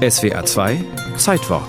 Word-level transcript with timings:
SWR 0.00 0.46
2 0.46 0.82
Zeitwort. 1.18 1.68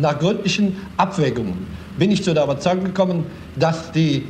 Nach 0.00 0.18
gründlichen 0.18 0.76
Abwägungen 0.96 1.68
bin 1.96 2.10
ich 2.10 2.24
zu 2.24 2.34
der 2.34 2.42
Überzeugung 2.42 2.86
gekommen, 2.86 3.26
dass 3.54 3.92
die 3.92 4.26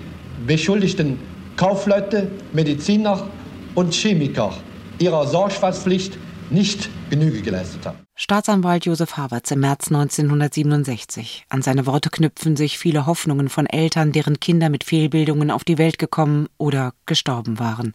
beschuldigten 0.46 1.18
Kaufleute, 1.56 2.30
Mediziner 2.52 3.26
und 3.74 3.94
Chemiker 3.94 4.52
ihrer 4.98 5.26
Sorgfaltspflicht 5.26 6.18
nicht 6.50 6.88
Genüge 7.10 7.42
geleistet 7.42 7.86
haben. 7.86 7.98
Staatsanwalt 8.14 8.86
Josef 8.86 9.16
Havertz 9.16 9.50
im 9.50 9.60
März 9.60 9.88
1967. 9.88 11.46
An 11.48 11.62
seine 11.62 11.86
Worte 11.86 12.10
knüpfen 12.10 12.56
sich 12.56 12.78
viele 12.78 13.06
Hoffnungen 13.06 13.48
von 13.48 13.66
Eltern, 13.66 14.12
deren 14.12 14.40
Kinder 14.40 14.70
mit 14.70 14.84
Fehlbildungen 14.84 15.50
auf 15.50 15.64
die 15.64 15.78
Welt 15.78 15.98
gekommen 15.98 16.48
oder 16.58 16.92
gestorben 17.04 17.58
waren. 17.58 17.94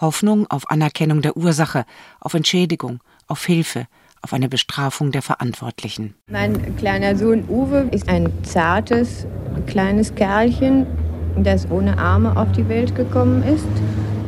Hoffnung 0.00 0.46
auf 0.50 0.70
Anerkennung 0.70 1.22
der 1.22 1.36
Ursache, 1.36 1.84
auf 2.20 2.34
Entschädigung, 2.34 3.00
auf 3.26 3.44
Hilfe, 3.44 3.86
auf 4.22 4.32
eine 4.32 4.48
Bestrafung 4.48 5.12
der 5.12 5.22
Verantwortlichen. 5.22 6.14
Mein 6.30 6.76
kleiner 6.76 7.16
Sohn 7.16 7.44
Uwe 7.48 7.88
ist 7.90 8.08
ein 8.08 8.32
zartes, 8.42 9.26
kleines 9.66 10.14
Kerlchen, 10.14 10.86
das 11.36 11.70
ohne 11.70 11.98
Arme 11.98 12.36
auf 12.36 12.50
die 12.52 12.68
Welt 12.68 12.94
gekommen 12.94 13.42
ist 13.42 13.66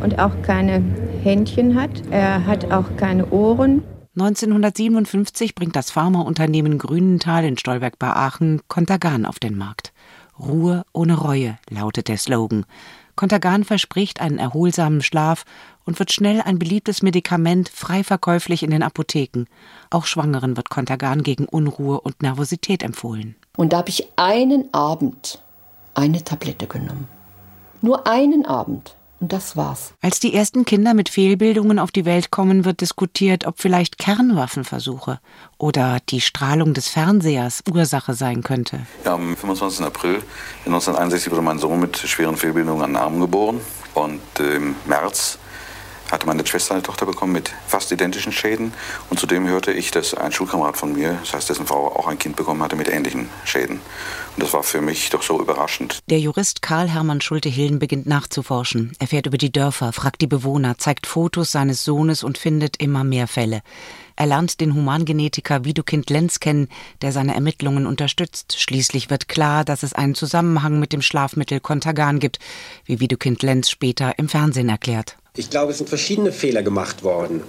und 0.03 0.19
auch 0.19 0.43
keine 0.43 0.83
Händchen 1.27 1.75
hat. 1.75 1.91
Er 2.11 2.47
hat 2.47 2.71
auch 2.71 2.97
keine 2.97 3.27
Ohren. 3.31 3.83
1957 4.15 5.57
bringt 5.57 5.75
das 5.75 5.91
Pharmaunternehmen 5.91 6.79
Grünenthal 6.79 7.45
in 7.45 7.59
Stolberg 7.59 7.99
bei 7.99 8.09
Aachen 8.09 8.63
Contagan 8.69 9.27
auf 9.27 9.41
den 9.41 9.59
Markt. 9.59 9.93
Ruhe 10.39 10.85
ohne 10.93 11.19
Reue 11.19 11.59
lautet 11.69 12.07
der 12.09 12.17
Slogan. 12.17 12.65
Contagan 13.17 13.65
verspricht 13.65 14.21
einen 14.21 14.39
erholsamen 14.39 15.03
Schlaf 15.03 15.45
und 15.85 15.99
wird 15.99 16.13
schnell 16.13 16.41
ein 16.43 16.59
beliebtes 16.61 17.03
Medikament 17.03 17.69
frei 17.71 18.05
verkäuflich 18.05 18.63
in 18.63 18.71
den 18.71 18.85
Apotheken. 18.85 19.47
Auch 19.91 20.07
Schwangeren 20.07 20.57
wird 20.57 20.71
Contagan 20.71 21.25
gegen 21.25 21.47
Unruhe 21.47 22.01
und 22.01 22.23
Nervosität 22.23 22.83
empfohlen. 22.85 23.35
Und 23.57 23.73
da 23.73 23.79
habe 23.79 23.91
ich 23.91 24.07
einen 24.17 24.73
Abend 24.73 25.43
eine 25.95 26.23
Tablette 26.23 26.69
genommen. 26.69 27.09
Nur 27.83 28.07
einen 28.07 28.47
Abend. 28.47 28.95
Und 29.19 29.33
das 29.33 29.57
war's. 29.57 29.95
Als 30.03 30.21
die 30.21 30.35
ersten 30.35 30.65
Kinder 30.67 30.93
mit 30.93 31.09
Fehlbildungen 31.09 31.79
auf 31.79 31.91
die 31.91 32.05
Welt 32.05 32.31
kommen, 32.31 32.65
wird 32.65 32.83
diskutiert, 32.83 33.47
ob 33.47 33.59
vielleicht 33.59 33.99
Kernwaffenversuche 33.99 35.21
oder 35.57 35.99
die 36.11 36.21
Strahlung 36.21 36.75
des 36.75 36.89
Fernsehers 36.89 37.63
Ursache 37.71 38.15
sein 38.15 38.43
könnte. 38.43 38.81
Ja, 39.05 39.15
am 39.15 39.37
25. 39.37 39.87
April 39.87 40.23
1961 40.67 41.31
wurde 41.33 41.43
mein 41.43 41.59
Sohn 41.59 41.81
mit 41.81 41.97
schweren 41.97 42.37
Fehlbildungen 42.37 42.83
an 42.83 42.91
den 42.91 42.97
Armen 42.97 43.21
geboren. 43.21 43.61
Und 43.95 44.21
im 44.39 44.75
März 44.85 45.39
hatte 46.11 46.27
meine 46.27 46.47
Schwester 46.47 46.75
eine 46.75 46.83
Tochter 46.83 47.07
bekommen 47.07 47.33
mit 47.33 47.53
fast 47.67 47.91
identischen 47.93 48.33
Schäden. 48.33 48.73
Und 49.11 49.19
zudem 49.19 49.47
hörte 49.47 49.73
ich, 49.73 49.91
dass 49.91 50.15
ein 50.15 50.33
Schulkamerad 50.33 50.77
von 50.77 50.93
mir, 50.93 51.19
das 51.21 51.35
heißt 51.35 51.51
dessen 51.51 51.67
Frau, 51.67 51.89
auch 51.89 52.07
ein 52.07 52.19
Kind 52.19 52.37
bekommen 52.37 52.63
hatte 52.63 52.77
mit 52.77 52.89
ähnlichen 52.89 53.29
Schäden. 53.45 53.81
Und 54.37 54.43
das 54.43 54.53
war 54.53 54.63
für 54.63 54.81
mich 54.81 55.11
doch 55.11 55.23
so 55.23 55.41
überraschend. 55.41 56.01
Der 56.11 56.21
Jurist 56.21 56.63
Karl 56.63 56.89
Hermann 56.89 57.21
Schulte-Hillen 57.21 57.79
beginnt 57.79 58.07
nachzuforschen. 58.07 58.93
Er 58.99 59.07
fährt 59.07 59.27
über 59.27 59.39
die 59.39 59.53
Dörfer, 59.53 59.93
fragt 59.93 60.21
die 60.21 60.27
Bewohner, 60.27 60.79
zeigt 60.79 61.07
Fotos 61.07 61.53
seines 61.53 61.85
Sohnes 61.85 62.23
und 62.23 62.39
findet 62.39 62.77
immer 62.81 63.05
mehr 63.05 63.27
Fälle. 63.27 63.63
Er 64.17 64.27
lernt 64.27 64.61
den 64.61 64.75
Humangenetiker 64.75 65.67
Widukind 65.67 66.09
Lenz 66.09 66.41
kennen, 66.41 66.69
der 67.03 67.13
seine 67.13 67.35
Ermittlungen 67.35 67.87
unterstützt. 67.87 68.59
Schließlich 68.59 69.11
wird 69.11 69.29
klar, 69.29 69.65
dass 69.65 69.83
es 69.83 69.93
einen 69.93 70.15
Zusammenhang 70.15 70.81
mit 70.81 70.95
dem 70.95 71.03
Schlafmittel 71.03 71.61
Contagan 71.61 72.19
gibt, 72.19 72.39
wie 72.87 72.99
Widukind 72.99 73.43
Lenz 73.43 73.69
später 73.69 74.19
im 74.19 74.31
Fernsehen 74.31 74.71
erklärt. 74.71 75.17
Ich 75.37 75.51
glaube, 75.51 75.73
es 75.73 75.79
sind 75.79 75.89
verschiedene 75.91 76.33
Fehler 76.33 76.63
gemacht 76.63 77.03
worden. 77.03 77.43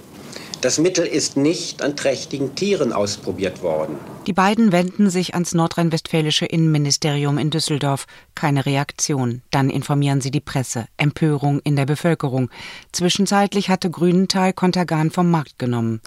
Das 0.60 0.78
Mittel 0.78 1.06
ist 1.06 1.38
nicht 1.38 1.82
an 1.82 1.96
trächtigen 1.96 2.54
Tieren 2.54 2.92
ausprobiert 2.92 3.62
worden. 3.62 3.96
Die 4.28 4.34
beiden 4.34 4.72
wenden 4.72 5.08
sich 5.08 5.32
ans 5.32 5.54
nordrhein-westfälische 5.54 6.44
Innenministerium 6.44 7.38
in 7.38 7.48
Düsseldorf. 7.48 8.06
Keine 8.34 8.66
Reaktion. 8.66 9.40
Dann 9.50 9.70
informieren 9.70 10.20
sie 10.20 10.30
die 10.30 10.42
Presse. 10.42 10.84
Empörung 10.98 11.60
in 11.60 11.76
der 11.76 11.86
Bevölkerung. 11.86 12.50
Zwischenzeitlich 12.92 13.70
hatte 13.70 13.88
Grünenthal 13.88 14.52
Kontergan 14.52 15.10
vom 15.10 15.30
Markt 15.30 15.58
genommen. 15.58 16.02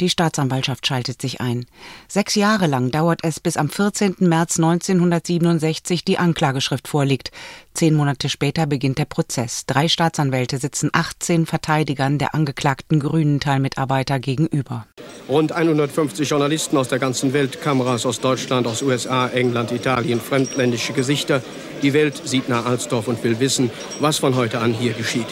Die 0.00 0.10
Staatsanwaltschaft 0.10 0.84
schaltet 0.84 1.22
sich 1.22 1.40
ein. 1.40 1.64
Sechs 2.08 2.34
Jahre 2.34 2.66
lang 2.66 2.90
dauert 2.90 3.20
es, 3.22 3.38
bis 3.38 3.56
am 3.56 3.70
14. 3.70 4.16
März 4.18 4.58
1967 4.58 6.04
die 6.04 6.18
Anklageschrift 6.18 6.88
vorliegt. 6.88 7.30
Zehn 7.72 7.94
Monate 7.94 8.28
später 8.28 8.66
beginnt 8.66 8.98
der 8.98 9.04
Prozess. 9.04 9.64
Drei 9.64 9.86
Staatsanwälte 9.86 10.58
sitzen 10.58 10.90
18 10.92 11.46
Verteidigern 11.46 12.18
der 12.18 12.34
angeklagten 12.34 12.98
Grünenthal-Mitarbeiter 12.98 14.18
gegenüber. 14.18 14.88
Rund 15.28 15.52
150 15.52 16.28
Journalisten 16.28 16.76
aus 16.76 16.88
der 16.88 16.98
ganzen 16.98 17.32
Welt, 17.32 17.59
Kameras 17.60 18.06
aus 18.06 18.20
Deutschland, 18.20 18.66
aus 18.66 18.82
USA, 18.82 19.28
England, 19.28 19.72
Italien, 19.72 20.20
fremdländische 20.20 20.92
Gesichter. 20.92 21.42
Die 21.82 21.92
Welt 21.92 22.20
sieht 22.24 22.48
nach 22.48 22.66
Alsdorf 22.66 23.08
und 23.08 23.22
will 23.24 23.40
wissen, 23.40 23.70
was 24.00 24.18
von 24.18 24.34
heute 24.36 24.60
an 24.60 24.72
hier 24.72 24.92
geschieht. 24.92 25.26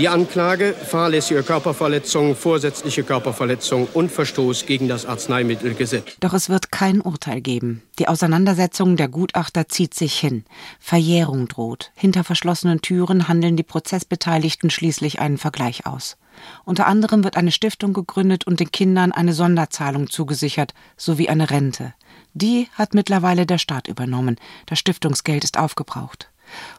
Die 0.00 0.08
Anklage 0.08 0.72
fahrlässige 0.72 1.42
Körperverletzung, 1.42 2.34
vorsätzliche 2.34 3.02
Körperverletzung 3.02 3.86
und 3.92 4.10
Verstoß 4.10 4.64
gegen 4.64 4.88
das 4.88 5.04
Arzneimittelgesetz. 5.04 6.16
Doch 6.20 6.32
es 6.32 6.48
wird 6.48 6.72
kein 6.72 7.02
Urteil 7.02 7.42
geben. 7.42 7.82
Die 7.98 8.08
Auseinandersetzung 8.08 8.96
der 8.96 9.08
Gutachter 9.08 9.68
zieht 9.68 9.92
sich 9.92 10.18
hin. 10.18 10.44
Verjährung 10.78 11.48
droht. 11.48 11.92
Hinter 11.94 12.24
verschlossenen 12.24 12.80
Türen 12.80 13.28
handeln 13.28 13.56
die 13.56 13.62
Prozessbeteiligten 13.62 14.70
schließlich 14.70 15.20
einen 15.20 15.36
Vergleich 15.36 15.84
aus. 15.84 16.16
Unter 16.64 16.86
anderem 16.86 17.24
wird 17.24 17.36
eine 17.36 17.52
Stiftung 17.52 17.92
gegründet 17.92 18.46
und 18.46 18.60
den 18.60 18.70
Kindern 18.70 19.12
eine 19.12 19.32
Sonderzahlung 19.32 20.08
zugesichert, 20.08 20.74
sowie 20.96 21.28
eine 21.28 21.50
Rente. 21.50 21.94
Die 22.32 22.68
hat 22.74 22.94
mittlerweile 22.94 23.46
der 23.46 23.58
Staat 23.58 23.88
übernommen. 23.88 24.36
Das 24.66 24.78
Stiftungsgeld 24.78 25.44
ist 25.44 25.58
aufgebraucht. 25.58 26.30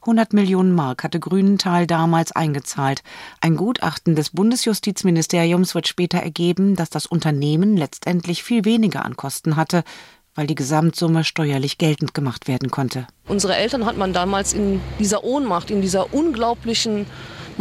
100 0.01 0.33
Millionen 0.33 0.73
Mark 0.73 1.03
hatte 1.03 1.19
Grünenthal 1.19 1.88
damals 1.88 2.31
eingezahlt. 2.31 3.03
Ein 3.39 3.55
Gutachten 3.55 4.16
des 4.16 4.31
Bundesjustizministeriums 4.31 5.75
wird 5.75 5.88
später 5.88 6.19
ergeben, 6.19 6.75
dass 6.75 6.89
das 6.89 7.05
Unternehmen 7.05 7.78
letztendlich 7.78 8.43
viel 8.43 8.66
weniger 8.66 9.05
an 9.05 9.16
Kosten 9.16 9.55
hatte, 9.55 9.83
weil 10.35 10.47
die 10.47 10.55
Gesamtsumme 10.55 11.23
steuerlich 11.23 11.78
geltend 11.78 12.13
gemacht 12.13 12.47
werden 12.47 12.72
konnte. 12.72 13.07
Unsere 13.28 13.55
Eltern 13.55 13.85
hat 13.85 13.97
man 13.97 14.13
damals 14.13 14.53
in 14.53 14.79
dieser 14.99 15.23
Ohnmacht, 15.23 15.72
in 15.72 15.81
dieser 15.81 16.13
unglaublichen 16.13 17.05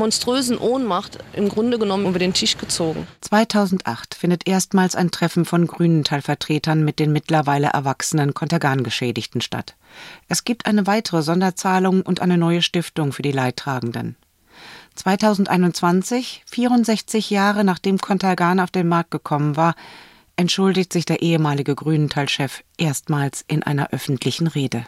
monströsen 0.00 0.56
Ohnmacht 0.56 1.19
im 1.34 1.50
Grunde 1.50 1.78
genommen 1.78 2.06
über 2.06 2.19
den 2.19 2.33
Tisch 2.33 2.56
gezogen. 2.56 3.06
2008 3.21 4.15
findet 4.15 4.49
erstmals 4.49 4.97
ein 4.97 5.11
Treffen 5.11 5.44
von 5.44 5.66
Grünenthal-Vertretern 5.66 6.83
mit 6.83 6.99
den 6.99 7.12
mittlerweile 7.12 7.69
erwachsenen 7.69 8.33
Kontergan-Geschädigten 8.33 9.43
statt. 9.43 9.77
Es 10.27 10.44
gibt 10.44 10.65
eine 10.65 10.87
weitere 10.87 11.22
Sonderzahlung 11.22 12.00
und 12.00 12.22
eine 12.22 12.38
neue 12.38 12.62
Stiftung 12.62 13.12
für 13.12 13.21
die 13.21 13.31
Leidtragenden. 13.31 14.16
2021, 14.94 16.44
64 16.47 17.28
Jahre 17.28 17.62
nachdem 17.62 17.99
Kontergan 17.99 18.59
auf 18.59 18.71
den 18.71 18.88
Markt 18.88 19.11
gekommen 19.11 19.56
war, 19.56 19.75
entschuldigt 20.37 20.94
sich 20.94 21.05
der 21.05 21.21
ehemalige 21.21 21.75
Grünenthal-Chef 21.75 22.62
erstmals 22.78 23.44
in 23.47 23.62
einer 23.62 23.91
öffentlichen 23.91 24.47
Rede. 24.47 24.87